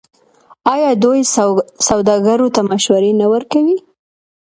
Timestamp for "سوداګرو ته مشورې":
1.87-3.11